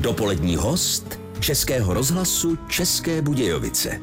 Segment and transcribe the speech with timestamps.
[0.00, 4.00] Dopolední host Českého rozhlasu České Budějovice.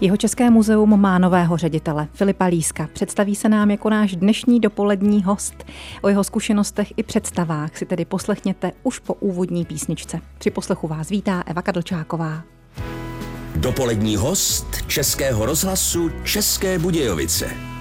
[0.00, 2.88] Jeho České muzeum má nového ředitele, Filipa Líska.
[2.92, 5.54] Představí se nám jako náš dnešní dopolední host.
[6.02, 10.20] O jeho zkušenostech i představách si tedy poslechněte už po úvodní písničce.
[10.38, 12.42] Při poslechu vás vítá Eva Kadlčáková.
[13.56, 17.77] Dopolední host Českého rozhlasu České Budějovice.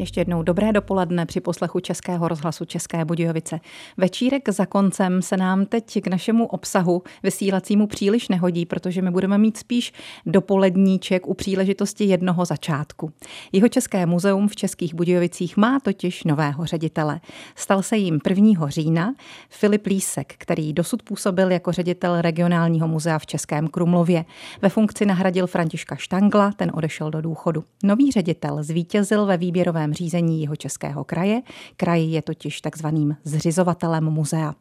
[0.00, 3.60] Ještě jednou dobré dopoledne při poslechu Českého rozhlasu České Budějovice.
[3.96, 9.38] Večírek za koncem se nám teď k našemu obsahu vysílacímu příliš nehodí, protože my budeme
[9.38, 9.92] mít spíš
[10.26, 13.12] dopoledníček u příležitosti jednoho začátku.
[13.52, 17.20] Jeho České muzeum v Českých Budějovicích má totiž nového ředitele.
[17.56, 18.68] Stal se jim 1.
[18.68, 19.14] října
[19.50, 24.24] Filip Lísek, který dosud působil jako ředitel regionálního muzea v Českém Krumlově.
[24.62, 27.64] Ve funkci nahradil Františka Štangla, ten odešel do důchodu.
[27.84, 31.42] Nový ředitel zvítězil ve výběrovém výběrovém řízení jeho českého kraje.
[31.76, 34.54] Kraj je totiž takzvaným zřizovatelem muzea.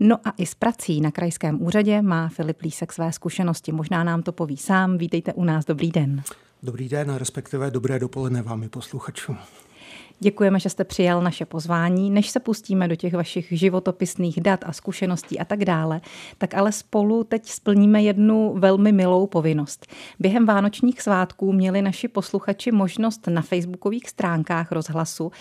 [0.00, 3.72] No a i s prací na krajském úřadě má Filip Lísek své zkušenosti.
[3.72, 4.98] Možná nám to poví sám.
[4.98, 5.64] Vítejte u nás.
[5.64, 6.22] Dobrý den.
[6.62, 9.38] Dobrý den, respektive dobré dopoledne vám i posluchačům.
[10.20, 12.10] Děkujeme, že jste přijal naše pozvání.
[12.10, 16.00] Než se pustíme do těch vašich životopisných dat a zkušeností a tak dále,
[16.38, 19.86] tak ale spolu teď splníme jednu velmi milou povinnost.
[20.18, 25.32] Během vánočních svátků měli naši posluchači možnost na facebookových stránkách rozhlasu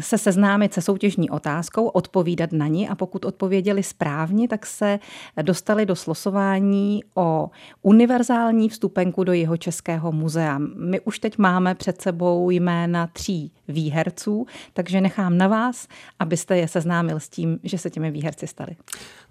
[0.00, 4.98] se seznámit se soutěžní otázkou, odpovídat na ní a pokud odpověděli správně, tak se
[5.42, 7.50] dostali do slosování o
[7.82, 10.58] univerzální vstupenku do jeho českého muzea.
[10.76, 16.68] My už teď máme před sebou jména tří výherců, takže nechám na vás, abyste je
[16.68, 18.76] seznámil s tím, že se těmi výherci stali.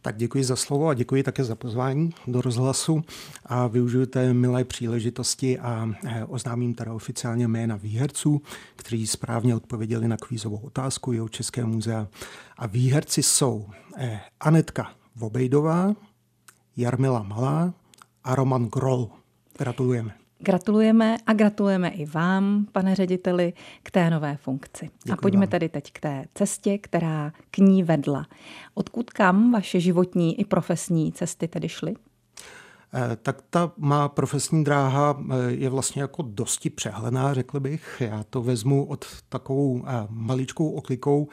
[0.06, 3.04] Tak děkuji za slovo a děkuji také za pozvání do rozhlasu
[3.46, 8.42] a využiju té milé příležitosti a eh, oznámím teda oficiálně jména výherců,
[8.76, 12.08] kteří správně odpověděli na kvízovou otázku jeho České muzea.
[12.58, 13.66] A výherci jsou
[13.98, 15.96] eh, Anetka Vobejdová,
[16.78, 17.74] Jarmila Malá
[18.24, 19.10] a Roman Grol.
[19.58, 20.25] Gratulujeme.
[20.46, 24.90] Gratulujeme a gratulujeme i vám, pane řediteli, k té nové funkci.
[25.04, 25.48] Děkuji a pojďme vám.
[25.48, 28.26] tedy teď k té cestě, která k ní vedla.
[28.74, 31.96] Odkud kam vaše životní i profesní cesty tedy šly?
[32.94, 38.02] Eh, tak ta má profesní dráha eh, je vlastně jako dosti přehlená, řekl bych.
[38.06, 41.28] Já to vezmu od takovou eh, maličkou oklikou.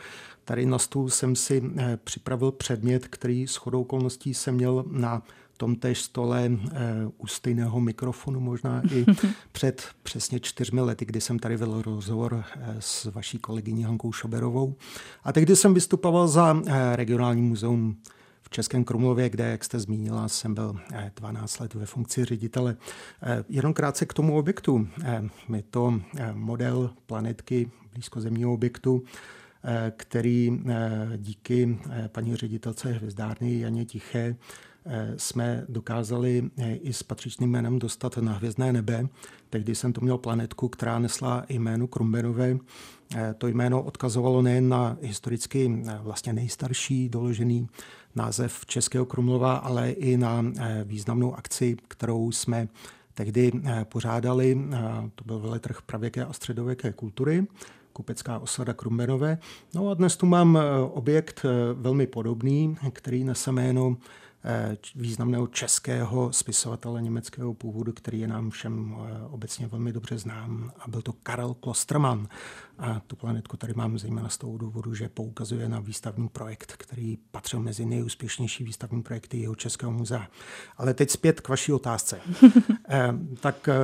[0.45, 1.63] Tady na stůl jsem si
[2.05, 5.23] připravil předmět, který s chodou okolností jsem měl na
[5.63, 6.51] tom též stole
[7.19, 9.07] u stejného mikrofonu, možná i
[9.53, 12.45] před přesně čtyřmi lety, kdy jsem tady vedl rozhovor
[12.79, 14.75] s vaší kolegyní Hankou Šoberovou.
[15.25, 16.63] A tehdy jsem vystupoval za
[16.95, 17.97] regionální muzeum
[18.53, 20.77] Českém Krumlově, kde, jak jste zmínila, jsem byl
[21.17, 22.77] 12 eh, let ve funkci ředitele.
[23.23, 24.89] Eh, jenom krátce k tomu objektu.
[25.05, 25.23] Eh,
[25.57, 26.01] je to
[26.33, 29.03] model planetky blízkozemního objektu,
[29.97, 30.63] který
[31.17, 34.37] díky paní ředitelce hvězdárny Janě Tiché
[35.17, 36.51] jsme dokázali
[36.81, 39.07] i s patřičným jménem dostat na hvězdné nebe.
[39.51, 42.57] Tehdy jsem to měl planetku, která nesla jméno Krumbenové.
[43.39, 47.69] To jméno odkazovalo nejen na historicky vlastně nejstarší doložený
[48.15, 52.69] název Českého Krumlova, ale i na eh, významnou akci, kterou jsme
[53.15, 54.59] tehdy eh, pořádali.
[54.73, 54.79] Eh,
[55.15, 57.47] to byl veletrh pravěké a středověké kultury,
[57.93, 59.39] kupecká osada Krumbenové.
[59.75, 60.59] No a dnes tu mám
[60.91, 63.97] objekt velmi podobný, který nese jméno
[64.95, 68.97] významného českého spisovatele německého původu, který je nám všem
[69.31, 72.29] obecně velmi dobře znám a byl to Karel Klostermann.
[72.83, 77.19] A tu planetku tady mám zejména z toho důvodu, že poukazuje na výstavní projekt, který
[77.31, 80.29] patřil mezi nejúspěšnější výstavní projekty jeho Českého muzea.
[80.77, 82.21] Ale teď zpět k vaší otázce.
[82.89, 83.75] Eh, tak eh,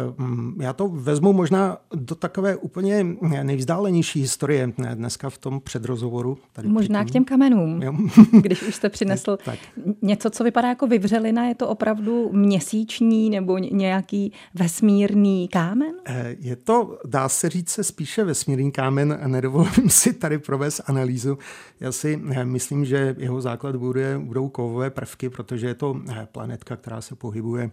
[0.63, 3.05] já to vezmu možná do takové úplně
[3.43, 6.39] nejvzdálenější historie dneska v tom předrozhovoru.
[6.53, 7.95] Tady možná k těm kamenům, jo?
[8.41, 9.59] když už jste přinesl tak, tak.
[10.03, 15.93] něco, co vypadá jako vyvřelina, je to opravdu měsíční nebo nějaký vesmírný kámen?
[16.05, 18.88] Eh, je to, dá se říct, se spíše vesmírný kámen
[19.23, 21.39] a nedovolím si tady provést analýzu.
[21.81, 26.29] Já si eh, myslím, že jeho základ bude, budou kovové prvky, protože je to eh,
[26.33, 27.71] planetka, která se pohybuje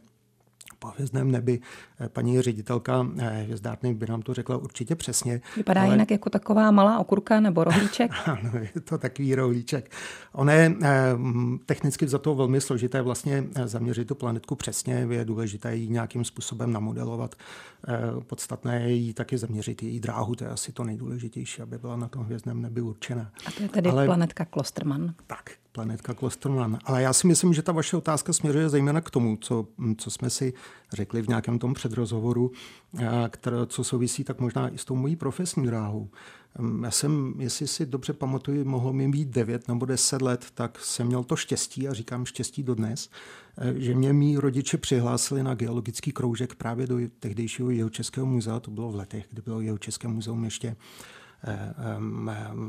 [0.79, 1.59] po hvězdném nebi.
[1.99, 5.41] Eh, paní ředitelka eh, hvězdárny by nám to řekla určitě přesně.
[5.57, 5.93] Vypadá ale...
[5.93, 8.11] jinak jako taková malá okurka nebo rohlíček?
[8.25, 9.91] ano, je to takový rohlíček.
[10.31, 11.15] Ono je eh,
[11.65, 15.07] technicky za to velmi složité vlastně zaměřit tu planetku přesně.
[15.09, 17.35] Je důležité ji nějakým způsobem namodelovat.
[18.27, 20.35] Podstatné je jí taky zaměřit její dráhu.
[20.35, 23.31] To je asi to nejdůležitější, aby byla na tom hvězdném nebi určena.
[23.45, 24.05] A to je tedy ale...
[24.05, 25.13] planetka Klosterman.
[25.27, 26.79] Tak, planetka Klosterman.
[26.85, 29.67] Ale já si myslím, že ta vaše otázka směřuje zejména k tomu, co,
[29.97, 30.53] co jsme si
[30.93, 32.51] řekli v nějakém tom předrozhovoru,
[33.29, 36.09] které, co souvisí tak možná i s tou mojí profesní dráhou.
[36.59, 40.79] Hm, já jsem, jestli si dobře pamatuju, mohlo mi být 9 nebo 10 let, tak
[40.79, 43.09] jsem měl to štěstí, a říkám štěstí dodnes,
[43.57, 48.59] eh, že mě mý rodiče přihlásili na geologický kroužek právě do tehdejšího jeho Českého muzea,
[48.59, 50.75] to bylo v letech, kdy bylo jeho České muzeum ještě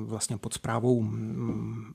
[0.05, 1.95] vlastně pod zprávou hm,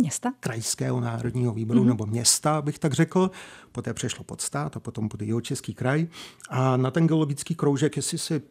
[0.00, 0.32] Města?
[0.40, 1.86] Krajského národního výboru, mm-hmm.
[1.86, 3.30] nebo města, bych tak řekl.
[3.72, 6.06] Poté přešlo pod stát a potom pod jeho český kraj.
[6.48, 8.42] A na ten geologický kroužek, jestli si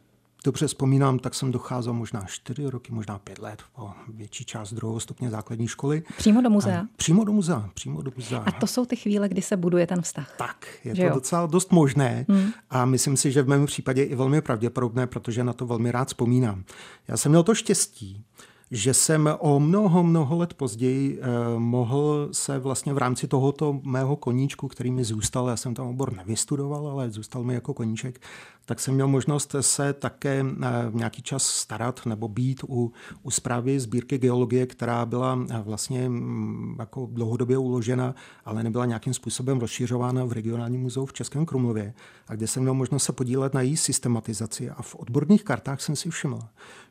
[0.43, 4.99] dobře vzpomínám, tak jsem docházel možná čtyři roky, možná pět let, po větší část druhého
[4.99, 6.03] stupně základní školy.
[6.17, 6.79] Přímo do muzea?
[6.79, 8.39] A přímo do muzea, přímo do muzea.
[8.39, 10.35] A to jsou ty chvíle, kdy se buduje ten vztah.
[10.37, 11.13] Tak, je že to jo?
[11.13, 12.51] docela dost možné hmm.
[12.69, 16.07] a myslím si, že v mém případě i velmi pravděpodobné, protože na to velmi rád
[16.07, 16.63] vzpomínám.
[17.07, 18.23] Já jsem měl to štěstí,
[18.71, 21.27] že jsem o mnoho, mnoho let později eh,
[21.59, 26.13] mohl se vlastně v rámci tohoto mého koníčku, který mi zůstal, já jsem tam obor
[26.15, 28.21] nevystudoval, ale zůstal mi jako koníček,
[28.67, 32.91] tak jsem měl možnost se také eh, v nějaký čas starat nebo být u,
[33.23, 38.15] u zprávy sbírky geologie, která byla eh, vlastně mm, jako dlouhodobě uložena,
[38.45, 41.93] ale nebyla nějakým způsobem rozšiřována v regionálním muzeu v Českém Krumlově,
[42.27, 44.69] a kde jsem měl možnost se podílet na její systematizaci.
[44.69, 46.39] A v odborných kartách jsem si všiml,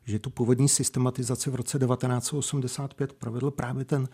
[0.04, 4.08] že tu původní systematizaci v roce 1985 provedl právě ten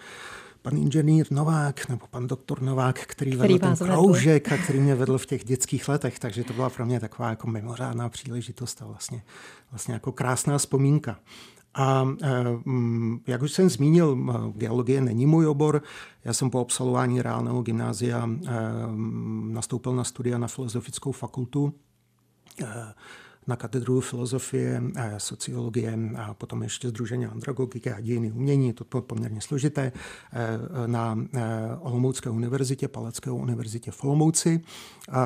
[0.62, 4.94] pan inženýr Novák nebo pan doktor Novák, který, který vedl ten kroužek a který mě
[4.94, 8.87] vedl v těch dětských letech, takže to byla pro mě taková jako mimořádná příležitost a
[8.87, 9.23] vlastně,
[9.70, 11.19] vlastně jako krásná vzpomínka.
[11.75, 14.17] A mm, jak už jsem zmínil,
[14.56, 15.82] geologie není můj obor.
[16.25, 18.31] Já jsem po absolvování reálného gymnázia
[19.43, 21.75] nastoupil na studia na filozofickou fakultu
[23.47, 24.83] na katedru filozofie,
[25.19, 29.93] sociologie a potom ještě Združení andragogiky a dějiny umění, to bylo poměrně složité,
[30.33, 31.43] eh, na eh,
[31.81, 34.61] Olomoucké univerzitě, Palacké univerzitě v Olomouci,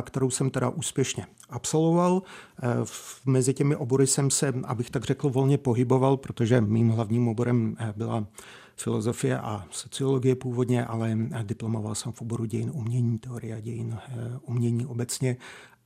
[0.03, 2.23] kterou jsem teda úspěšně absolvoval.
[2.63, 2.67] Eh,
[3.27, 8.27] mezi těmi obory jsem se, abych tak řekl, volně pohyboval, protože mým hlavním oborem byla
[8.77, 13.99] filozofie a sociologie původně, ale diplomoval jsem v oboru dějin umění, teorie dějin
[14.43, 15.37] umění obecně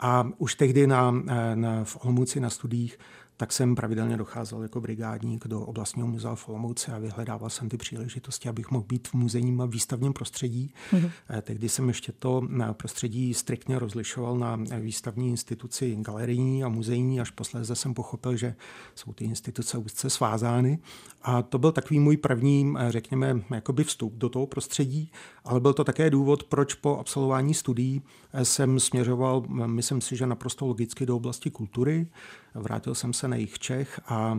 [0.00, 1.10] a už tehdy na,
[1.54, 2.98] na, v Olomouci na studiích
[3.40, 7.76] tak jsem pravidelně docházel jako brigádník do oblastního muzea v Olomouci a vyhledával jsem ty
[7.76, 10.74] příležitosti, abych mohl být v muzejním a výstavním prostředí.
[10.92, 11.10] Mm-hmm.
[11.42, 17.30] Tehdy jsem ještě to na prostředí striktně rozlišoval na výstavní instituci galerijní a muzejní, až
[17.30, 18.54] posléze jsem pochopil, že
[18.94, 20.78] jsou ty instituce úzce svázány.
[21.22, 25.12] A to byl takový můj první, eh, řekněme, jakoby vstup do toho prostředí,
[25.44, 28.02] ale byl to také důvod, proč po absolvování studií
[28.32, 32.06] eh, jsem směřoval, myslím si, že naprosto logicky do oblasti kultury.
[32.54, 34.38] Vrátil jsem se na jich Čech a,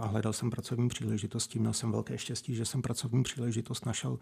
[0.00, 1.58] a hledal jsem pracovní příležitosti.
[1.58, 4.18] Měl jsem velké štěstí, že jsem pracovní příležitost našel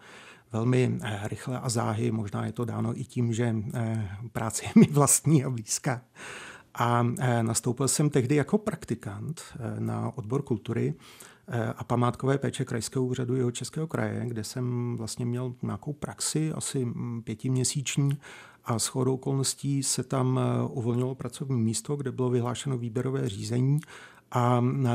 [0.51, 2.11] velmi eh, rychle a záhy.
[2.11, 6.01] Možná je to dáno i tím, že eh, práce je mi vlastní a blízká.
[6.77, 7.03] A
[7.41, 9.41] nastoupil jsem tehdy jako praktikant
[9.79, 10.93] na odbor kultury
[11.75, 16.87] a památkové péče Krajského úřadu jeho Českého kraje, kde jsem vlastně měl nějakou praxi, asi
[17.23, 18.17] pětiměsíční,
[18.65, 23.79] a s chodou okolností se tam eh, uvolnilo pracovní místo, kde bylo vyhlášeno výběrové řízení
[24.31, 24.91] a eh,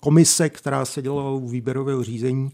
[0.00, 2.50] komise, která se dělala u výběrového řízení,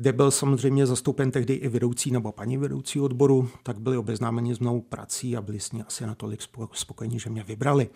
[0.00, 4.58] kde byl samozřejmě zastoupen tehdy i vedoucí nebo paní vedoucí odboru, tak byli obeznámeni s
[4.58, 6.40] mnou prací a byli s ní asi natolik
[6.72, 7.90] spokojení, že mě vybrali.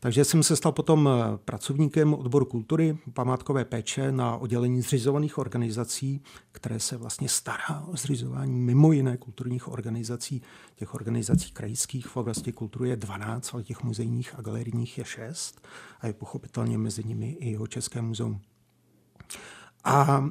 [0.00, 6.22] Takže jsem se stal potom eh, pracovníkem odboru kultury, památkové péče na oddělení zřizovaných organizací,
[6.52, 10.42] které se vlastně stará o zřizování mimo jiné kulturních organizací.
[10.76, 15.66] Těch organizací krajských v oblasti kultury je 12, ale těch muzejních a galerijních je 6
[16.00, 18.40] a je pochopitelně mezi nimi i jeho České muzeum.
[19.84, 20.24] A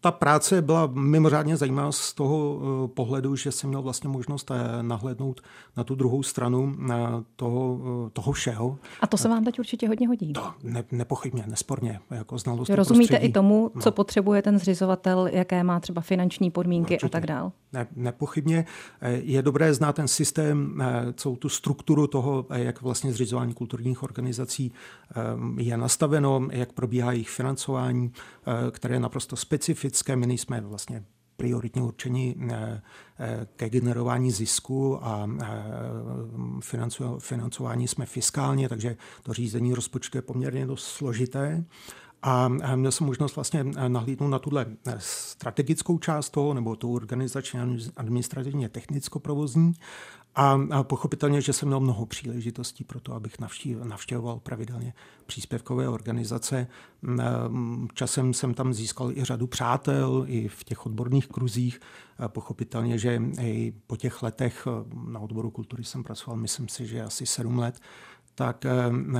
[0.00, 4.82] ta práce byla mimořádně zajímavá z toho e, pohledu, že jsem měl vlastně možnost e,
[4.82, 5.40] nahlédnout
[5.76, 6.76] na tu druhou stranu
[7.36, 8.78] toho, e, toho všeho.
[9.00, 10.32] A to se vám teď určitě hodně hodí.
[10.32, 13.30] To ne, nepochybně, nesporně, jako znalost Rozumíte prostředí.
[13.30, 13.92] i tomu, co no.
[13.92, 17.06] potřebuje ten zřizovatel, jaké má třeba finanční podmínky určitě.
[17.06, 17.52] a tak dál?
[17.72, 18.64] Ne, nepochybně.
[19.02, 20.82] Je dobré znát ten systém,
[21.14, 24.72] celou tu strukturu toho, jak vlastně zřizování kulturních organizací
[25.56, 28.12] je nastaveno, jak probíhá jejich financování, vzdělávání,
[28.46, 30.16] eh, které je naprosto specifické.
[30.16, 31.04] My nejsme vlastně
[31.36, 32.82] prioritně určení eh,
[33.18, 35.28] eh, ke generování zisku a
[37.20, 41.64] financování jsme fiskálně, takže to řízení rozpočtu je poměrně dost složité.
[42.22, 44.66] A měl jsem možnost vlastně nahlídnout na tuhle
[44.98, 47.60] strategickou část toho, nebo tu organizačně
[47.96, 49.72] administrativně technicko-provozní
[50.38, 53.32] a pochopitelně, že jsem měl mnoho příležitostí pro to, abych
[53.84, 54.94] navštěvoval pravidelně
[55.26, 56.66] příspěvkové organizace.
[57.94, 61.80] Časem jsem tam získal i řadu přátel, i v těch odborných kruzích.
[62.26, 64.68] Pochopitelně, že i po těch letech
[65.06, 67.80] na odboru kultury jsem pracoval, myslím si, že asi sedm let,
[68.38, 68.66] tak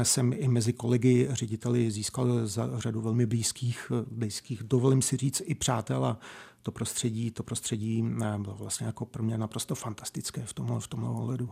[0.03, 5.55] jsem i mezi kolegy řediteli získal za řadu velmi blízkých, blízkých, dovolím si říct, i
[5.55, 6.19] přátel a
[6.63, 8.05] to prostředí, to prostředí
[8.39, 11.51] bylo vlastně jako pro mě naprosto fantastické v tomhle, v tomhle ohledu.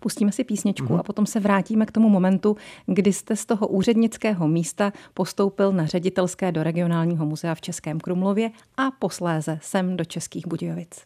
[0.00, 0.98] Pustíme si písničku mm-hmm.
[0.98, 5.86] a potom se vrátíme k tomu momentu, kdy jste z toho úřednického místa postoupil na
[5.86, 11.00] ředitelské do regionálního muzea v Českém Krumlově a posléze sem do Českých Budějovic.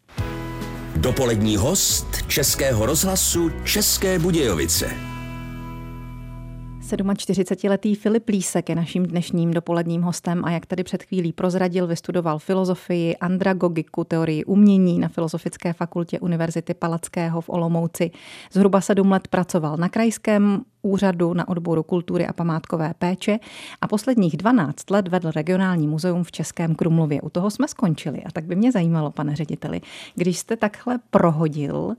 [0.97, 5.10] Dopolední host Českého rozhlasu České Budějovice.
[6.97, 12.39] 47-letý Filip Lísek je naším dnešním dopoledním hostem a jak tady před chvílí prozradil, vystudoval
[12.39, 18.11] filozofii, andragogiku, teorii umění na Filozofické fakultě Univerzity Palackého v Olomouci.
[18.53, 23.39] Zhruba sedm let pracoval na krajském úřadu na odboru kultury a památkové péče
[23.81, 27.21] a posledních 12 let vedl regionální muzeum v Českém Krumlově.
[27.21, 29.81] U toho jsme skončili a tak by mě zajímalo, pane řediteli,
[30.15, 31.95] když jste takhle prohodil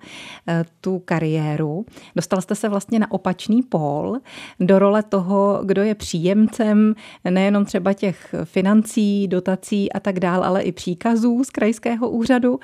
[0.47, 1.85] eh, tu kariéru,
[2.15, 4.17] dostal jste se vlastně na opačný pól
[4.59, 6.95] do role toho, kdo je příjemcem
[7.29, 12.59] nejenom třeba těch financí, dotací a tak dál, ale i příkazů z krajského úřadu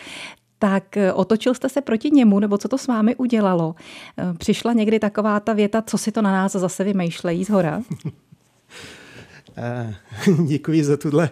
[0.60, 3.76] tak eh, otočil jste se proti němu, nebo co to s vámi udělalo?
[4.18, 7.82] Eh, přišla někdy taková ta věta, co si to na nás zase vymýšlejí z hora?
[9.60, 9.96] Eh,
[10.48, 11.30] děkuji za tuhle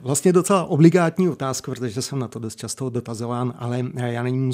[0.00, 4.50] vlastně docela obligátní otázku, protože jsem na to dost často dotazován, ale já na ní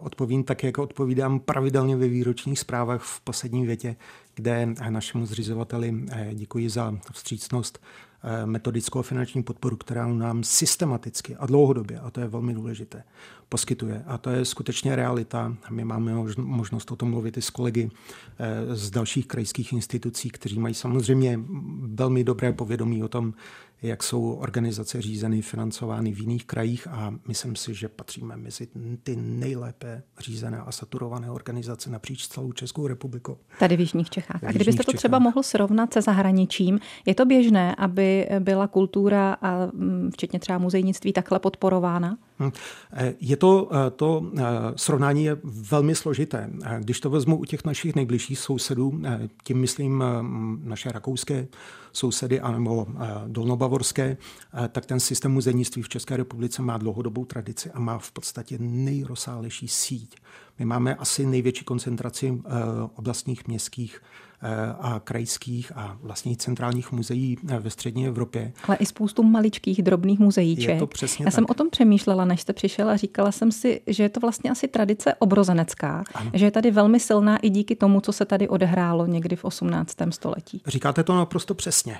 [0.00, 3.96] odpovím tak, jako odpovídám pravidelně ve výročních zprávách v poslední větě,
[4.34, 5.94] kde našemu zřizovateli
[6.34, 7.78] děkuji za vstřícnost
[8.44, 13.04] metodickou a finanční podporu, která nám systematicky a dlouhodobě, a to je velmi důležité,
[13.52, 14.04] poskytuje.
[14.06, 15.56] A to je skutečně realita.
[15.70, 20.58] My máme možnost o tom mluvit i s kolegy eh, z dalších krajských institucí, kteří
[20.58, 21.40] mají samozřejmě
[21.82, 23.34] velmi dobré povědomí o tom,
[23.82, 28.68] jak jsou organizace řízeny, financovány v jiných krajích a myslím si, že patříme mezi
[29.02, 33.38] ty nejlépe řízené a saturované organizace napříč celou Českou republikou.
[33.58, 34.44] Tady v Jižních Čechách.
[34.44, 39.66] A kdybyste to třeba mohl srovnat se zahraničím, je to běžné, aby byla kultura a
[39.72, 42.18] mm, včetně třeba muzejnictví takhle podporována?
[42.38, 42.50] Hm.
[42.92, 44.42] Eh, je to, eh, to eh,
[44.76, 46.50] srovnání je velmi složité.
[46.78, 49.02] Když to vezmu u těch našich nejbližších sousedů,
[49.44, 50.04] tím myslím
[50.64, 51.48] naše rakouské
[51.92, 52.86] sousedy anebo
[53.26, 54.16] dolnobavorské,
[54.72, 59.68] tak ten systém muzejnictví v České republice má dlouhodobou tradici a má v podstatě nejrozsálejší
[59.68, 60.16] síť.
[60.58, 62.42] My máme asi největší koncentraci
[62.96, 64.31] oblastních městských Eh,
[64.80, 68.52] a krajských a vlastně centrálních muzeí eh, ve střední Evropě.
[68.64, 70.68] Ale i spoustu maličkých, drobných muzeíček.
[70.68, 71.34] Je to přesně Já tak.
[71.34, 74.50] jsem o tom přemýšlela, než jste přišel a říkala jsem si, že je to vlastně
[74.50, 76.30] asi tradice obrozenecká, ano.
[76.34, 79.96] že je tady velmi silná i díky tomu, co se tady odehrálo někdy v 18.
[80.10, 80.62] století.
[80.66, 81.98] Říkáte to naprosto přesně.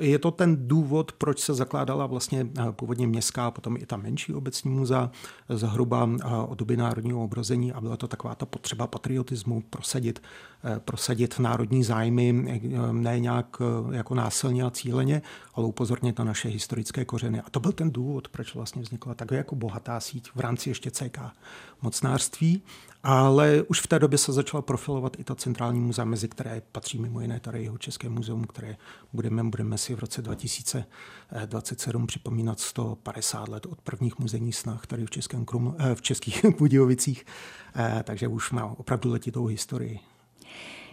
[0.00, 4.34] Je to ten důvod, proč se zakládala vlastně eh, původně městská, potom i ta menší
[4.34, 5.10] obecní muzea
[5.48, 6.08] zhruba
[6.48, 10.22] od doby národního obrození a byla to taková ta potřeba patriotismu prosadit,
[10.78, 12.32] prosadit národní zájmy
[12.92, 15.22] ne nějak eh, jako násilně a cíleně,
[15.54, 17.40] ale upozornit na naše historické kořeny.
[17.40, 20.90] A to byl ten důvod, proč vlastně vznikla takhle jako bohatá síť v rámci ještě
[20.90, 21.18] CK
[21.82, 22.62] mocnářství.
[23.06, 26.98] Ale už v té době se začala profilovat i ta centrální muzea, mezi které patří
[26.98, 28.76] mimo jiné tady jeho České muzeum, které
[29.12, 35.10] budeme, budeme si v roce 2027 připomínat 150 let od prvních muzejních snah tady v,
[35.10, 37.26] Českém Krum, eh, v Českých Budějovicích,
[37.76, 40.00] eh, takže už má opravdu letitou historii.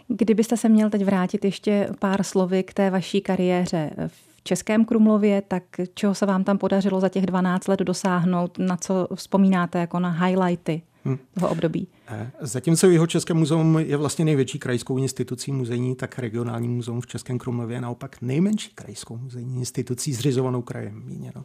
[0.08, 5.42] Kdybyste se měl teď vrátit ještě pár slovy k té vaší kariéře v Českém Krumlově,
[5.42, 5.62] tak
[5.94, 10.10] čeho se vám tam podařilo za těch 12 let dosáhnout, na co vzpomínáte jako na
[10.10, 11.18] highlighty hmm.
[11.34, 11.88] toho období?
[12.06, 17.06] Eh, zatímco jeho České muzeum je vlastně největší krajskou institucí muzejní, tak regionální muzeum v
[17.06, 21.02] Českém Krumlově je naopak nejmenší krajskou muzejní institucí zřizovanou krajem.
[21.04, 21.44] Míněno.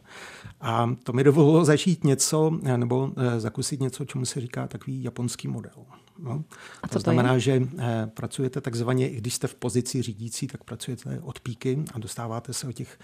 [0.60, 5.02] A to mi dovolilo začít něco, eh, nebo eh, zakusit něco, čemu se říká takový
[5.02, 5.84] japonský model.
[6.18, 6.44] No.
[6.82, 7.40] A to, to znamená, je?
[7.40, 7.68] že
[8.14, 12.68] pracujete takzvaně, i když jste v pozici řídící, tak pracujete od píky a dostáváte se
[12.68, 12.98] o těch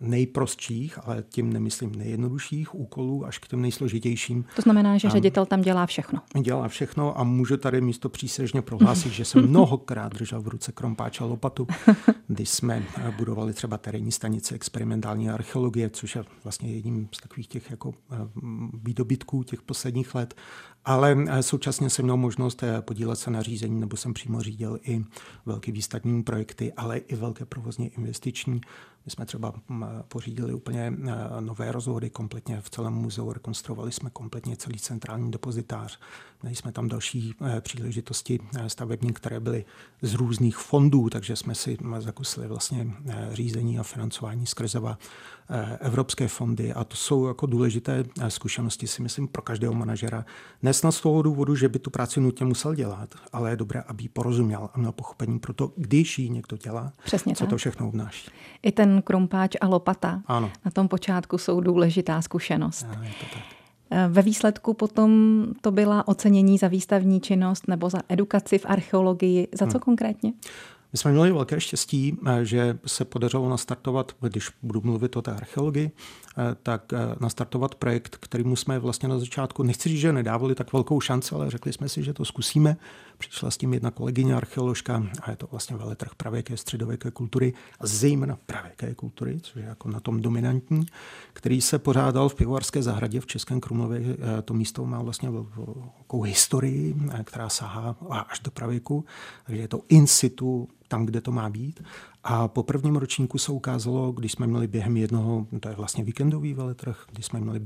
[0.00, 4.44] nejprostších, ale tím nemyslím nejjednodušších úkolů až k těm nejsložitějším.
[4.56, 6.20] To znamená, že ředitel tam dělá všechno.
[6.42, 11.20] Dělá všechno a můžu tady místo přísežně prohlásit, že jsem mnohokrát držel v ruce krompáč
[11.20, 11.66] a lopatu,
[12.26, 17.48] když jsme eh, budovali třeba terénní stanice experimentální archeologie, což je vlastně jedním z takových
[17.48, 17.94] těch jako
[18.82, 20.34] výdobytků těch posledních let
[20.84, 24.78] ale eh, současně jsem měl možnost eh, podílet se na řízení, nebo jsem přímo řídil
[24.82, 25.04] i
[25.46, 28.60] velké výstavní projekty, ale i velké provozně investiční
[29.04, 29.52] My jsme třeba
[30.08, 30.92] pořídili úplně
[31.40, 35.98] nové rozvody kompletně v celém muzeu, rekonstruovali jsme kompletně celý centrální depozitář.
[36.42, 39.64] Měli jsme tam další příležitosti stavební, které byly
[40.02, 42.92] z různých fondů, takže jsme si zakusili vlastně
[43.32, 44.80] řízení a financování skrze
[45.80, 50.24] evropské fondy a to jsou jako důležité zkušenosti, si myslím, pro každého manažera.
[50.74, 54.02] Nesnad z toho důvodu, že by tu práci nutně musel dělat, ale je dobré, aby
[54.02, 57.50] ji porozuměl a měl pochopení pro to, když ji někdo dělá, Přesně co tak.
[57.50, 58.30] to všechno obnáší.
[58.62, 60.50] I ten krumpáč a lopata ano.
[60.64, 62.86] na tom počátku jsou důležitá zkušenost.
[62.90, 63.42] A je to tak.
[63.90, 69.48] E, ve výsledku potom to byla ocenění za výstavní činnost nebo za edukaci v archeologii.
[69.52, 69.80] Za co hmm.
[69.80, 70.32] konkrétně?
[70.94, 75.32] My jsme měli velké štěstí, eh, že se podařilo nastartovat, když budu mluvit o té
[75.32, 80.54] archeologii, eh, tak eh, nastartovat projekt, kterýmu jsme vlastně na začátku, nechci říct, že nedávali
[80.54, 82.76] tak velkou šanci, ale řekli jsme si, že to zkusíme.
[83.18, 87.86] Přišla s tím jedna kolegyně archeoložka a je to vlastně veletrh pravěké středověké kultury a
[87.86, 90.86] zejména pravěké kultury, což je jako na tom dominantní,
[91.32, 94.16] který se pořádal v Pivovarské zahradě v Českém Krumlově.
[94.44, 97.96] To místo má vlastně velkou historii, která sahá
[98.28, 99.04] až do pravěku,
[99.46, 101.82] takže je to in situ tam, kde to má být.
[102.26, 106.54] A po prvním ročníku se ukázalo, když jsme měli během jednoho, to je vlastně víkendový
[106.54, 107.60] veletrh, když jsme měli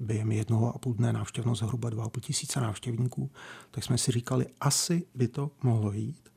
[0.00, 3.30] během jednoho a půl dne návštěvnost zhruba 2,5 tisíce návštěvníků,
[3.70, 6.30] tak jsme si říkali, asi by to mohlo jít.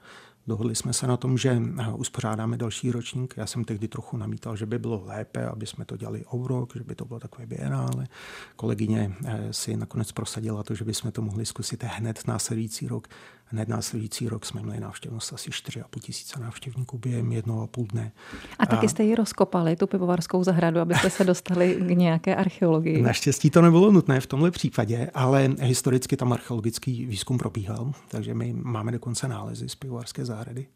[0.48, 3.34] Dohodli jsme se na tom, že eh, uspořádáme další ročník.
[3.38, 6.74] Já jsem tehdy trochu namítal, že by bylo lépe, aby jsme to dělali o rok,
[6.76, 8.08] že by to bylo takové bienále.
[8.56, 13.08] Kolegyně eh, si nakonec prosadila to, že bychom to mohli zkusit hned následující rok.
[13.54, 18.12] Hned následující rok jsme měli návštěvnost asi 4,5 tisíce návštěvníků během jednoho a půl dne.
[18.60, 23.02] A taky jste ji rozkopali, tu pivovarskou zahradu, abyste se dostali k nějaké archeologii.
[23.02, 28.54] Naštěstí to nebylo nutné v tomhle případě, ale historicky tam archeologický výzkum probíhal, takže my
[28.54, 30.68] máme dokonce nálezy z pivovarské zahrady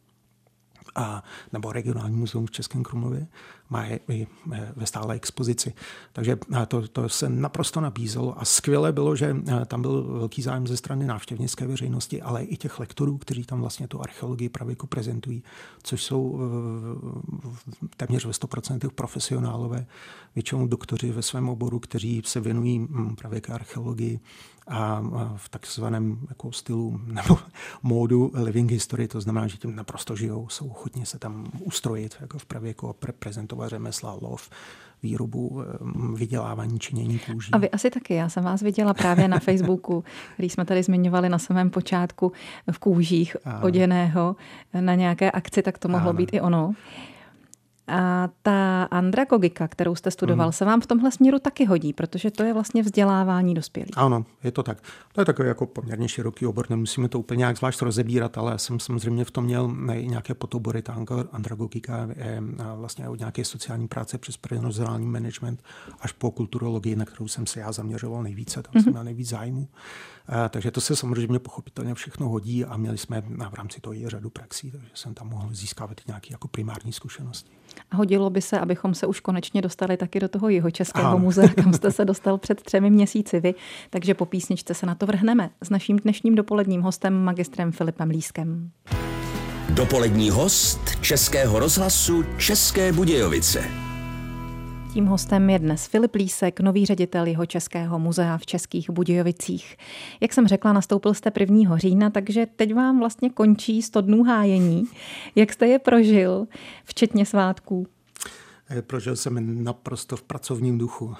[0.95, 3.27] a, nebo regionální muzeum v Českém Krumlově
[3.69, 5.73] má je i e, ve stále expozici.
[6.13, 10.41] Takže e, to, to se naprosto nabízelo a skvělé bylo, že e, tam byl velký
[10.41, 14.87] zájem ze strany návštěvnické veřejnosti, ale i těch lektorů, kteří tam vlastně tu archeologii pravěku
[14.87, 15.43] prezentují,
[15.83, 16.39] což jsou
[17.97, 19.85] téměř ve 100% profesionálové,
[20.35, 24.19] většinou doktoři ve svém oboru, kteří se věnují pravěké archeologii
[24.67, 25.03] a
[25.35, 27.37] v takzvaném jako stylu nebo
[27.83, 32.39] módu living history, to znamená, že tím naprosto žijou, jsou ochotní se tam ustrojit jako
[32.39, 34.49] v pravěku a pre- prezentovat řemesla, lov,
[35.03, 35.63] výrobu,
[36.15, 37.51] vydělávání, činění kůží.
[37.51, 38.13] A vy asi taky.
[38.13, 42.31] Já jsem vás viděla právě na Facebooku, který jsme tady zmiňovali na samém počátku
[42.71, 43.61] v kůžích ano.
[43.61, 44.35] oděného
[44.79, 46.17] na nějaké akci, tak to mohlo ano.
[46.17, 46.73] být i ono.
[47.87, 50.51] A ta andragogika, kterou jste studoval, mm.
[50.51, 53.97] se vám v tomhle směru taky hodí, protože to je vlastně vzdělávání dospělých.
[53.97, 54.77] Ano, je to tak.
[55.13, 58.57] To je takový jako poměrně široký obor, nemusíme to úplně nějak zvlášť rozebírat, ale já
[58.57, 60.81] jsem samozřejmě v tom měl nějaké podobory.
[60.81, 62.43] Ta andragogika je
[62.75, 65.63] vlastně od nějaké sociální práce přes personální management
[65.99, 68.83] až po kulturologii, na kterou jsem se já zaměřoval nejvíce, tam mm-hmm.
[68.83, 69.67] jsem měl nejvíc zájmu.
[70.49, 74.29] Takže to se samozřejmě pochopitelně všechno hodí a měli jsme v rámci toho i řadu
[74.29, 77.51] praxí, takže jsem tam mohl získávat nějaké jako primární zkušenosti.
[77.91, 81.47] A hodilo by se, abychom se už konečně dostali taky do toho jeho českého muzea,
[81.47, 83.55] kam jste se dostal před třemi měsíci vy.
[83.89, 88.71] Takže po písničce se na to vrhneme s naším dnešním dopoledním hostem, magistrem Filipem Lískem.
[89.69, 93.86] Dopolední host Českého rozhlasu České Budějovice.
[94.97, 99.77] Tím hostem je dnes Filip Lísek, nový ředitel jeho Českého muzea v Českých Budějovicích.
[100.21, 101.77] Jak jsem řekla, nastoupil jste 1.
[101.77, 104.83] října, takže teď vám vlastně končí 100 dnů hájení.
[105.35, 106.47] Jak jste je prožil,
[106.83, 107.87] včetně svátků?
[108.81, 111.15] Prožil jsem naprosto v pracovním duchu.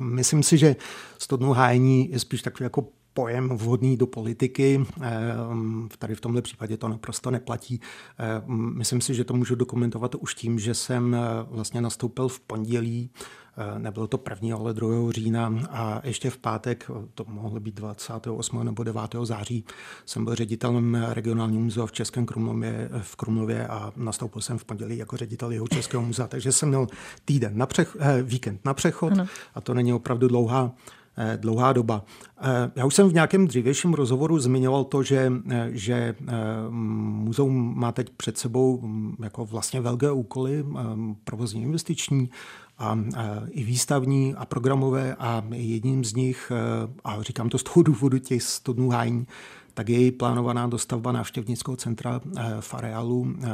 [0.00, 0.76] Myslím si, že
[1.18, 2.86] 100 dnů hájení je spíš takový jako
[3.18, 4.86] pojem vhodný do politiky.
[5.00, 7.80] Ehm, tady v tomhle případě to naprosto neplatí.
[8.18, 11.18] Ehm, myslím si, že to můžu dokumentovat už tím, že jsem eh,
[11.50, 13.10] vlastně nastoupil v pondělí
[13.56, 14.56] eh, nebylo to 1.
[14.56, 15.12] ale 2.
[15.12, 18.64] října a ještě v pátek, to mohlo být 28.
[18.64, 19.02] nebo 9.
[19.22, 19.64] září,
[20.06, 24.96] jsem byl ředitelem regionálního muzea v Českém Krumlově, v Krumlově a nastoupil jsem v pondělí
[24.96, 26.86] jako ředitel jeho Českého muzea, takže jsem měl
[27.24, 29.26] týden na přech, eh, víkend na přechod ano.
[29.54, 30.74] a to není opravdu dlouhá
[31.36, 32.04] dlouhá doba.
[32.40, 36.14] Eh, já už jsem v nějakém dřívějším rozhovoru zmiňoval to, že, eh, že
[36.70, 40.64] muzeum má teď před sebou mm, jako vlastně velké úkoly,
[41.24, 42.30] provozní investiční
[42.78, 42.98] a,
[43.50, 46.52] i výstavní a programové a jedním z nich,
[47.04, 49.26] a říkám to z toho důvodu těch 100 dnů hájení,
[49.78, 53.48] tak je plánovaná dostavba návštěvnického centra eh, v areálu eh,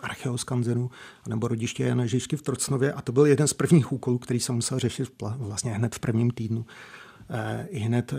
[0.00, 0.90] archeoskanzenu
[1.28, 4.54] nebo rodiště Jana Žižky v Trocnově a to byl jeden z prvních úkolů, který jsem
[4.54, 6.66] musel řešit vlastně hned v prvním týdnu.
[7.68, 8.14] i hned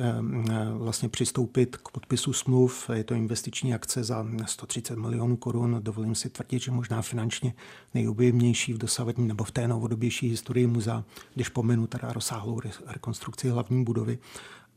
[0.78, 2.89] vlastně přistoupit k podpisu smluv.
[2.93, 5.78] Je to investiční akce za 130 milionů korun.
[5.84, 7.54] Dovolím si tvrdit, že možná finančně
[7.93, 11.04] nejobjemnější v dosavadní nebo v té novodobější historii muzea,
[11.36, 14.17] když pomenu teda rozsáhlou rekonstrukci hlavní budovy.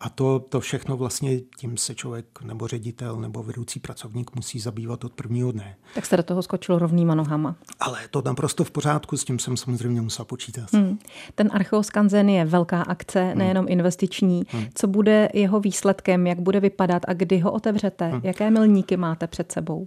[0.01, 5.05] A to, to všechno vlastně tím se člověk nebo ředitel nebo vedoucí pracovník musí zabývat
[5.05, 5.77] od prvního dne.
[5.95, 7.57] Tak jste do toho skočil rovnýma nohama.
[7.81, 10.73] Ale to naprosto v pořádku, s tím jsem samozřejmě musel počítat.
[10.73, 10.99] Hmm.
[11.35, 13.39] Ten Archeoskanzen je velká akce, hmm.
[13.39, 14.43] nejenom investiční.
[14.49, 14.67] Hmm.
[14.75, 18.09] Co bude jeho výsledkem, jak bude vypadat a kdy ho otevřete?
[18.09, 18.21] Hmm.
[18.25, 19.85] Jaké milníky máte před sebou?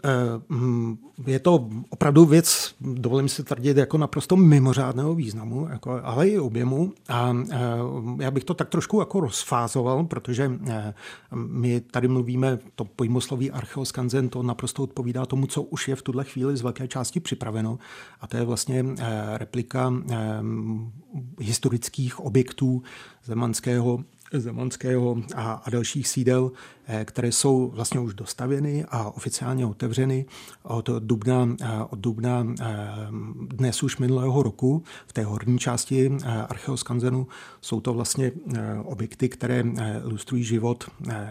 [0.50, 6.40] Uh, je to opravdu věc, dovolím si tvrdit, jako naprosto mimořádného významu, jako, ale i
[6.40, 6.94] objemu.
[7.10, 10.94] A uh, já bych to tak trošku jako rozfázoval protože eh,
[11.36, 16.24] my tady mluvíme, to pojmosloví archeoskanzen, to naprosto odpovídá tomu, co už je v tuhle
[16.24, 17.80] chvíli z velké části připraveno.
[18.22, 20.16] A to je vlastně eh, replika eh,
[21.40, 22.84] historických objektů
[23.24, 24.04] zemanského
[24.40, 26.52] Zemanského a, a dalších sídel,
[26.88, 30.26] eh, které jsou vlastně už dostavěny a oficiálně otevřeny
[30.64, 32.66] od dubna, eh, od dubna eh,
[33.48, 34.84] dnes už minulého roku.
[35.08, 36.12] V té horní části
[36.50, 37.28] Archeoskanzenu
[37.62, 38.32] jsou to vlastně
[38.84, 39.64] objekty, které
[40.04, 40.84] ilustrují život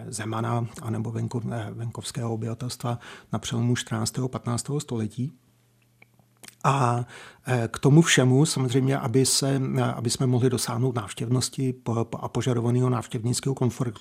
[0.09, 2.99] Zemana anebo venkov, venkovského obyvatelstva
[3.33, 4.19] na přelomu 14.
[4.19, 4.71] a 15.
[4.79, 5.33] století.
[6.65, 7.05] A
[7.69, 11.75] k tomu všemu samozřejmě, aby, se, e, aby jsme mohli dosáhnout návštěvnosti
[12.17, 13.55] a požadovaného návštěvnického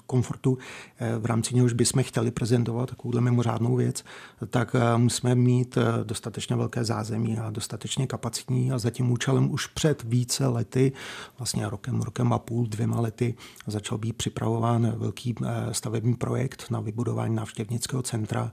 [0.06, 0.58] komfortu,
[0.97, 4.04] e, v rámci něhož bychom chtěli prezentovat takovouhle mimořádnou věc,
[4.49, 10.04] tak musíme mít dostatečně velké zázemí a dostatečně kapacitní a za tím účelem už před
[10.04, 10.91] více lety,
[11.38, 13.36] vlastně rokem, rokem a půl, dvěma lety,
[13.67, 15.36] začal být připravován velký
[15.71, 18.52] stavební projekt na vybudování návštěvnického centra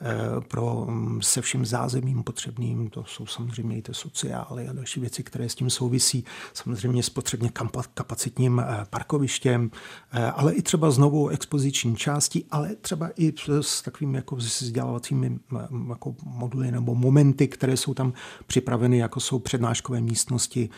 [0.00, 2.90] Eh, pro, mm, se vším zázemím potřebným.
[2.90, 3.94] To jsou samozřejmě i ty
[4.24, 6.24] sociály a další věci, které s tím souvisí.
[6.54, 7.50] Samozřejmě s potřebně
[7.94, 9.70] kapacitním eh, parkovištěm,
[10.12, 15.38] eh, ale i třeba s novou expoziční částí, ale třeba i s takovými jako vzdělávacími
[15.88, 18.12] jako moduly nebo momenty, které jsou tam
[18.46, 20.70] připraveny, jako jsou přednáškové místnosti,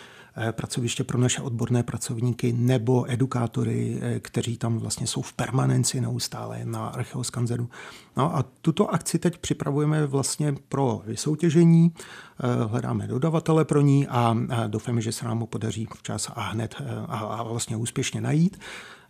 [0.53, 6.61] pracoviště pro naše odborné pracovníky nebo edukátory, eh, kteří tam vlastně jsou v permanenci neustále
[6.65, 7.69] na Archeoskanzenu.
[8.17, 14.37] No a tuto akci teď připravujeme vlastně pro vysoutěžení, eh, hledáme dodavatele pro ní a
[14.67, 16.75] doufáme, že se nám ho podaří včas a hned
[17.09, 18.59] a vlastně úspěšně najít.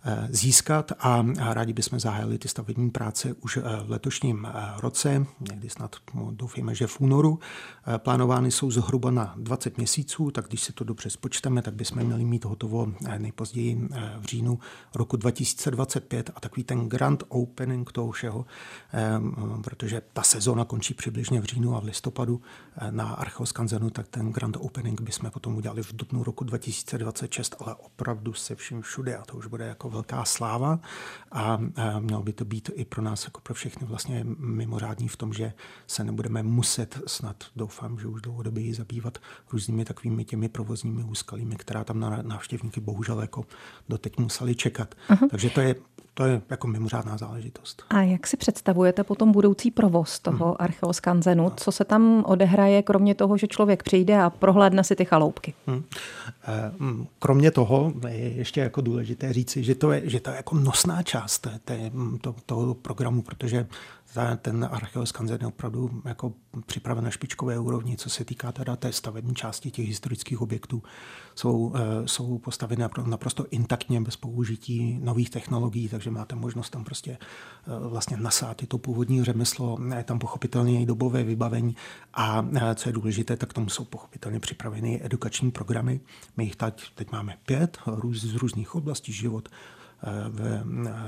[0.05, 5.27] Eh, získat a rádi bychom zahájili ty stavební práce už eh, v letošním eh, roce,
[5.51, 7.39] někdy snad no, doufíme, že v únoru.
[7.99, 12.25] Plánovány jsou zhruba na 20 měsíců, tak když si to dobře spočteme, tak bychom měli
[12.25, 14.59] mít hotovo nejpozději v říjnu
[14.95, 18.47] roku 2025 a takový ten grand opening toho všeho,
[19.65, 22.41] protože ta sezóna končí přibližně v říjnu a v listopadu
[22.91, 28.33] na Archeoskanzenu, tak ten grand opening bychom potom udělali v dubnu roku 2026, ale opravdu
[28.33, 30.79] se vším všude a to už bude jako velká sláva
[31.33, 31.59] a
[32.01, 35.53] mělo by to být i pro nás, jako pro všechny vlastně mimořádný v tom, že
[35.87, 39.19] se nebudeme muset snad, doufám, že už dlouhodobě zabývat
[39.53, 43.45] různými takovými těmi provozními úskalími, která tam na návštěvníky bohužel jako
[43.89, 44.95] doteď museli čekat.
[45.11, 45.29] Uh-huh.
[45.31, 45.75] Takže to je
[46.19, 47.83] to je jako mimořádná záležitost.
[47.91, 50.57] A jak si představujete potom budoucí provoz toho hmm.
[50.59, 51.53] archeoskanzenu?
[51.57, 55.55] Co se tam odehraje, kromě toho, že člověk přijde a prohlédne si ty chaloupky?
[55.67, 57.07] Hmm.
[57.19, 61.03] Kromě toho je ještě jako důležité říci, že to je, že to je jako nosná
[61.03, 63.67] část té, té, to, toho programu, protože
[64.37, 66.33] ten Archeoskanzen je opravdu jako
[66.67, 70.83] připraven na špičkové úrovni, co se týká teda té stavební části těch historických objektů.
[71.35, 77.11] Jsou, eh, jsou postaveny naprosto intaktně bez použití nových technologií, takže máte možnost tam prostě
[77.21, 81.77] eh, vlastně nasát to původní řemeslo, je tam pochopitelně i dobové vybavení
[82.15, 86.01] a eh, co je důležité, tak tomu jsou pochopitelně připraveny edukační programy.
[86.37, 87.79] My jich teď, teď máme pět
[88.13, 89.49] z různých oblastí život,
[90.29, 90.63] ve,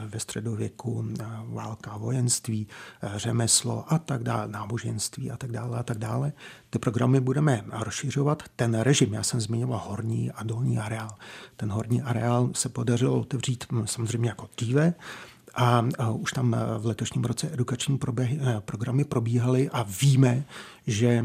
[0.06, 1.04] ve středověku,
[1.44, 2.66] válka, vojenství,
[3.16, 6.32] řemeslo a tak dále, náboženství a tak dále a tak dále.
[6.70, 8.42] Ty programy budeme rozšiřovat.
[8.56, 11.10] Ten režim, já jsem zmiňoval horní a dolní areál.
[11.56, 14.94] Ten horní areál se podařilo otevřít samozřejmě jako dříve,
[15.58, 17.98] a už tam v letošním roce edukační
[18.60, 20.44] programy probíhaly a víme,
[20.86, 21.24] že,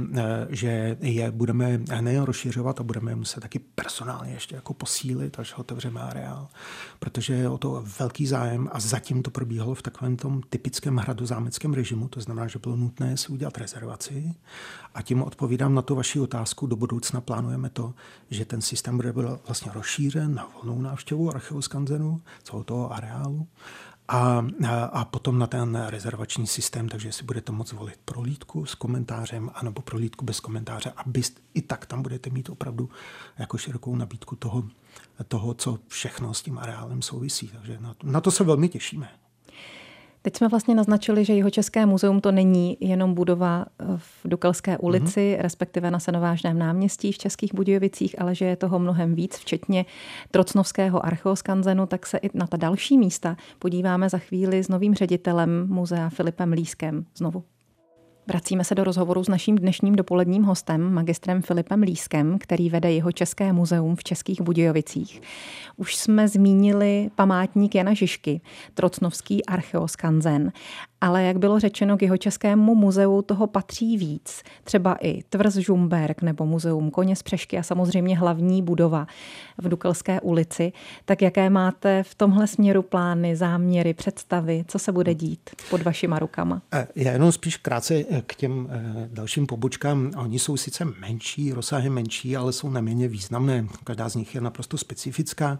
[0.50, 6.02] že je budeme nejen rozšiřovat a budeme muset taky personálně ještě jako posílit, až otevřeme
[6.02, 6.48] areál,
[7.00, 11.74] protože je o to velký zájem a zatím to probíhalo v takovém tom typickém hradozámeckém
[11.74, 14.34] režimu, to znamená, že bylo nutné si udělat rezervaci.
[14.96, 16.68] A tím odpovídám na tu vaši otázku.
[16.68, 17.94] Do budoucna plánujeme to,
[18.30, 19.12] že ten systém bude
[19.48, 23.48] vlastně rozšířen na volnou návštěvu archeoskanzenu, celého toho areálu
[24.08, 24.46] a,
[24.92, 29.82] a potom na ten rezervační systém, takže si budete moct volit prolítku s komentářem anebo
[29.82, 32.90] prolítku bez komentáře a byst, i tak tam budete mít opravdu
[33.38, 34.64] jako širokou nabídku toho,
[35.28, 37.48] toho, co všechno s tím areálem souvisí.
[37.48, 39.10] Takže na to, na to se velmi těšíme.
[40.26, 44.78] Teď jsme vlastně naznačili, že jeho České muzeum to není jenom budova eh, v Dukelské
[44.78, 45.42] ulici, mm-hmm.
[45.42, 49.86] respektive na Senovážném náměstí v Českých Budějovicích, ale že je toho mnohem víc, včetně
[50.32, 55.68] Trocnovského archeoskanzenu, tak se i na ta další místa podíváme za chvíli s novým ředitelem
[55.70, 57.44] muzea Filipem Lískem znovu.
[58.28, 63.12] Vracíme se do rozhovoru s naším dnešním dopoledním hostem, magistrem Filipem Lískem, který vede jeho
[63.12, 65.22] České muzeum v Českých Budějovicích.
[65.78, 68.42] Už jsme zmínili památník Jana Žižky,
[68.74, 70.52] Trocnovský archeoskanzen
[71.04, 74.44] ale jak bylo řečeno, k jeho českému muzeu toho patří víc.
[74.64, 79.08] Třeba i Tvrz Žumberg nebo Muzeum Koně z Přešky a samozřejmě hlavní budova
[79.58, 80.72] v Dukelské ulici.
[81.06, 86.20] Tak jaké máte v tomhle směru plány, záměry, představy, co se bude dít pod vašima
[86.20, 86.62] rukama?
[86.74, 90.12] Eh, já jenom spíš krátce eh, k těm eh, dalším pobočkám.
[90.18, 93.68] Oni jsou sice menší, rozsahy menší, ale jsou neméně významné.
[93.84, 95.60] Každá z nich je naprosto specifická.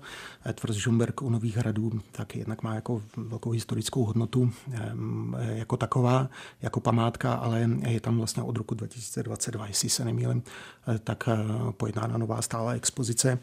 [0.54, 4.52] Tvrz Žumberg u Nových hradů tak jednak má jako velkou historickou hodnotu
[5.40, 6.30] jako taková,
[6.62, 10.44] jako památka, ale je tam vlastně od roku 2022, jestli se nemýlím,
[10.88, 11.38] eh, tak eh,
[11.72, 13.40] pojednána nová stála expozice,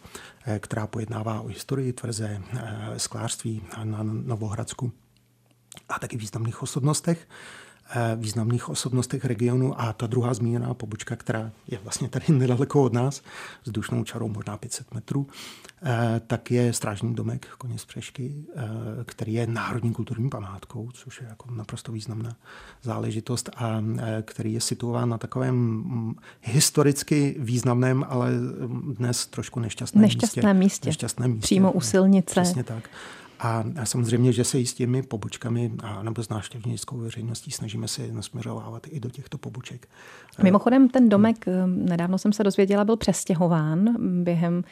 [0.47, 2.43] eh, která pojednává o historii tvrze
[2.97, 4.93] sklářství na Novohradsku
[5.89, 7.29] a taky významných osobnostech
[8.17, 13.23] významných osobnostech regionu a ta druhá zmíněná pobočka, která je vlastně tady nedaleko od nás,
[13.65, 15.27] s dušnou čarou možná 500 metrů,
[15.83, 18.63] Eh, tak je Strážní domek Koně z Přešky, eh,
[19.05, 22.37] který je národní kulturní památkou, což je jako naprosto významná
[22.83, 29.61] záležitost a eh, který je situován na takovém mm, historicky významném, ale mm, dnes trošku
[29.61, 30.65] nešťastném, nešťastném místě.
[30.65, 30.89] místě.
[30.89, 31.47] Nešťastném místě.
[31.47, 32.41] Přímo u silnice.
[32.41, 32.91] Přesně tak.
[33.43, 38.13] A, samozřejmě, že se i s těmi pobočkami a, nebo s návštěvnickou veřejností snažíme se
[38.13, 39.89] nasměřovávat i do těchto poboček.
[40.43, 44.65] Mimochodem, ten domek, nedávno jsem se dozvěděla, byl přestěhován během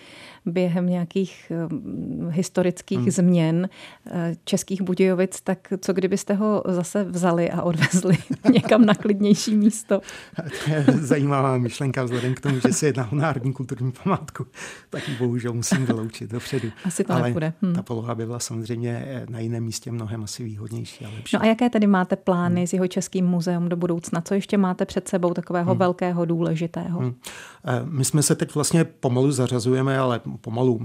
[0.46, 3.10] během nějakých um, historických hmm.
[3.10, 3.68] změn
[4.04, 4.12] uh,
[4.44, 8.18] českých Budějovic, tak co kdybyste ho zase vzali a odvezli
[8.52, 10.00] někam na klidnější místo?
[10.64, 14.46] To je zajímavá myšlenka vzhledem k tomu, že se jedná o národní kulturní památku.
[14.90, 16.68] Tak ji bohužel musím vyloučit dopředu.
[16.84, 17.52] Asi to Ale nepůjde.
[17.62, 17.74] Hmm.
[17.74, 18.57] ta poloha by byla samozřejmě
[19.28, 21.36] na jiném místě mnohem asi výhodnější a lepší.
[21.36, 22.66] No a jaké tedy máte plány hmm.
[22.66, 24.20] s jeho českým muzeum do budoucna?
[24.20, 25.78] Co ještě máte před sebou takového hmm.
[25.78, 27.00] velkého, důležitého?
[27.00, 27.14] Hmm.
[27.64, 30.80] Eh, my jsme se teď vlastně pomalu zařazujeme, ale pomalu,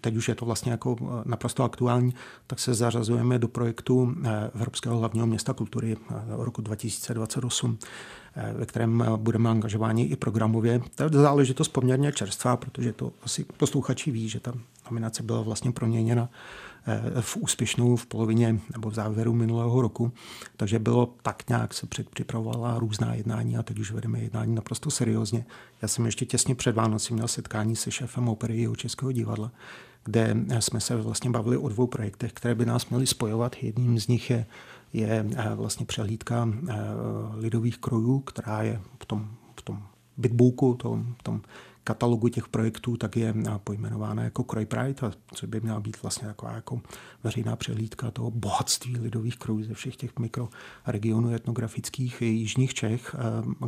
[0.00, 2.14] teď už je to vlastně jako eh, naprosto aktuální,
[2.46, 5.96] tak se zařazujeme do projektu eh, Evropského hlavního města kultury
[6.28, 7.78] roku 2028
[8.54, 10.80] ve kterém budeme angažováni i programově.
[10.94, 14.52] To je záležitost poměrně čerstvá, protože to asi posluchači ví, že ta
[14.90, 16.67] nominace byla vlastně proměněna Eh,
[17.20, 20.12] v úspěšnou v polovině nebo v závěru minulého roku.
[20.56, 25.44] Takže bylo tak nějak se předpřipravovala různá jednání a teď už vedeme jednání naprosto seriózně.
[25.82, 29.52] Já jsem ještě těsně před Vánoci měl setkání se šéfem opery Českého divadla,
[30.04, 33.56] kde jsme se vlastně bavili o dvou projektech, které by nás měly spojovat.
[33.62, 34.46] Jedním z nich je,
[34.92, 36.74] je eh, vlastně přehlídka eh,
[37.34, 39.82] lidových krojů, která je v tom, v tom
[40.16, 41.40] bitbooku, tom, tom
[41.88, 46.28] katalogu těch projektů tak je pojmenována jako Kroj Pride, a co by měla být vlastně
[46.28, 46.80] taková jako
[47.24, 53.16] veřejná přehlídka toho bohatství lidových krojů ze všech těch mikroregionů etnografických jižních Čech,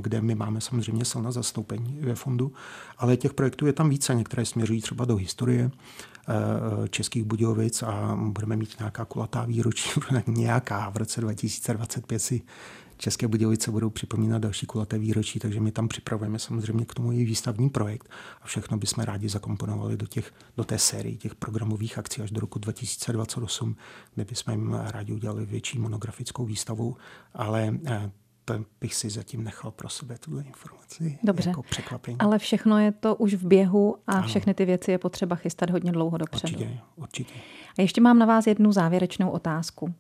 [0.01, 2.53] kde my máme samozřejmě silné zastoupení ve fondu,
[2.99, 5.71] ale těch projektů je tam více, některé směřují třeba do historie,
[6.91, 10.91] Českých Budějovic a budeme mít nějaká kulatá výročí, nějaká.
[10.91, 12.43] V roce 2025 si
[13.01, 17.25] České Budějovice budou připomínat další kulaté výročí, takže my tam připravujeme samozřejmě k tomu i
[17.25, 18.11] výstavní projekt
[18.43, 22.41] a všechno bychom rádi zakomponovali do, těch, do té série těch programových akcí až do
[22.41, 23.77] roku 2028,
[24.15, 26.97] kde bychom jim rádi udělali větší monografickou výstavu,
[27.35, 28.11] ale eh,
[28.59, 31.19] to bych si zatím nechal pro sebe tuhle informaci.
[31.23, 32.17] Dobře, jako překvapení.
[32.21, 34.29] ale všechno je to už v běhu a ano.
[34.29, 36.53] všechny ty věci je potřeba chystat hodně dlouho dopředu.
[36.55, 37.35] Určitě, určitě.
[37.79, 39.95] A ještě mám na vás jednu závěrečnou otázku.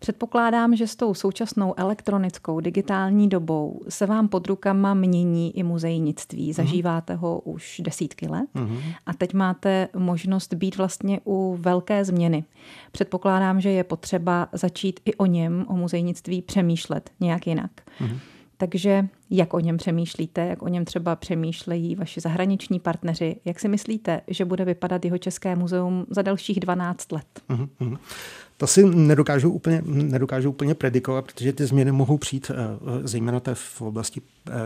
[0.00, 6.44] Předpokládám, že s tou současnou elektronickou digitální dobou se vám pod rukama mění i muzejnictví.
[6.44, 6.52] Mhm.
[6.52, 8.80] Zažíváte ho už desítky let mm-hmm.
[9.06, 12.44] a teď máte možnost být vlastně u velké změny.
[12.92, 17.70] Předpokládám, že je potřeba začít i o něm, o muzejnictví, přemýšlet nějak jinak.
[18.00, 18.18] Mm-hmm.
[18.56, 23.68] Takže jak o něm přemýšlíte, jak o něm třeba přemýšlejí vaši zahraniční partneři, jak si
[23.68, 27.42] myslíte, že bude vypadat jeho České muzeum za dalších 12 let?
[27.50, 27.98] Uh-huh.
[28.56, 32.50] To si nedokážu úplně, nedokážu úplně predikovat, protože ty změny mohou přijít
[33.02, 34.22] zejména v oblasti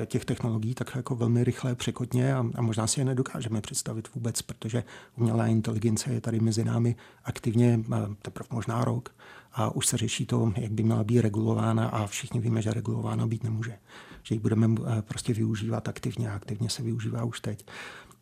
[0.07, 4.43] těch technologií tak jako velmi rychle, překotně a, a možná si je nedokážeme představit vůbec,
[4.43, 4.85] protože
[5.17, 7.81] umělá inteligence je tady mezi námi aktivně
[8.23, 9.15] teprve možná rok
[9.53, 13.27] a už se řeší to, jak by měla být regulována a všichni víme, že regulována
[13.27, 13.79] být nemůže.
[14.23, 14.69] Že ji budeme
[15.01, 17.67] prostě využívat aktivně a aktivně se využívá už teď.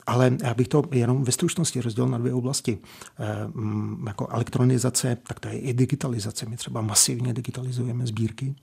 [0.06, 2.78] Ale já bych to jenom ve stručnosti rozdělil na dvě oblasti.
[3.18, 3.26] E,
[4.06, 6.46] jako elektronizace, tak to je i digitalizace.
[6.46, 8.54] My třeba masivně digitalizujeme sbírky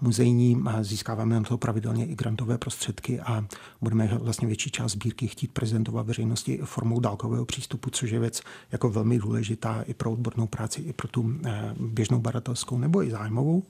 [0.00, 3.44] muzejní, získáváme na to pravidelně i grantové prostředky a
[3.80, 8.90] budeme vlastně větší část sbírky chtít prezentovat veřejnosti formou dálkového přístupu, což je věc jako
[8.90, 13.62] velmi důležitá i pro odbornou práci, i pro tu e, běžnou badatelskou nebo i zájmovou.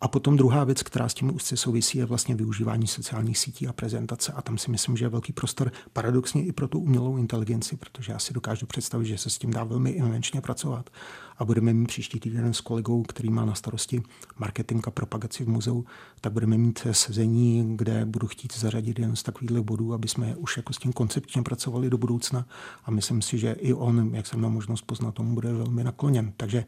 [0.00, 3.72] A potom druhá věc, která s tím úzce souvisí, je vlastně využívání sociálních sítí a
[3.72, 4.32] prezentace.
[4.32, 8.12] A tam si myslím, že je velký prostor paradoxně i pro tu umělou inteligenci, protože
[8.12, 10.90] já si dokážu představit, že se s tím dá velmi invenčně pracovat.
[11.38, 14.02] A budeme mít příští týden s kolegou, který má na starosti
[14.38, 15.84] marketing a propagaci v muzeu,
[16.20, 20.56] tak budeme mít sezení, kde budu chtít zařadit jen z takových bodů, aby jsme už
[20.56, 22.46] jako s tím koncepčně pracovali do budoucna.
[22.84, 26.32] A myslím si, že i on, jak jsem měl možnost poznat, tomu bude velmi nakloněn.
[26.36, 26.64] Takže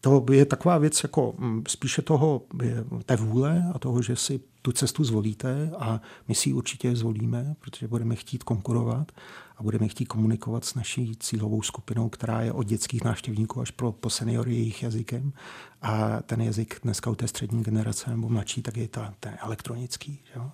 [0.00, 2.42] to je taková věc jako mm, spíše toho
[3.06, 7.54] té vůle a toho, že si tu cestu zvolíte a my si ji určitě zvolíme,
[7.60, 9.12] protože budeme chtít konkurovat
[9.56, 13.92] a budeme chtít komunikovat s naší cílovou skupinou, která je od dětských návštěvníků až pro,
[13.92, 15.32] po seniory jejich jazykem.
[15.82, 20.20] A ten jazyk dneska u té střední generace nebo mladší, tak je ta, ten elektronický.
[20.36, 20.50] Jo?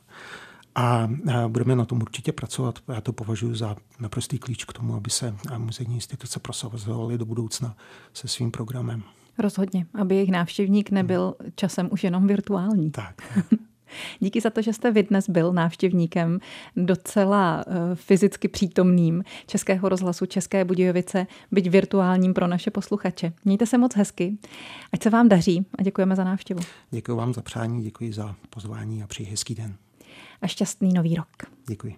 [0.75, 1.11] A
[1.49, 2.79] budeme na tom určitě pracovat.
[2.89, 7.77] Já to považuji za naprostý klíč k tomu, aby se muzejní instituce prosazovaly do budoucna
[8.13, 9.03] se svým programem.
[9.39, 12.91] Rozhodně, aby jejich návštěvník nebyl časem už jenom virtuální.
[12.91, 13.23] Tak.
[14.19, 16.39] Díky za to, že jste vy dnes byl návštěvníkem
[16.77, 23.33] docela uh, fyzicky přítomným Českého rozhlasu České Budějovice, byť virtuálním pro naše posluchače.
[23.45, 24.39] Mějte se moc hezky,
[24.93, 26.61] ať se vám daří a děkujeme za návštěvu.
[26.91, 29.75] Děkuji vám za přání, děkuji za pozvání a přeji hezký den.
[30.43, 31.29] A šťastný nový rok.
[31.69, 31.97] Děkuji.